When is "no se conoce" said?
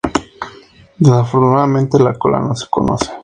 2.39-3.11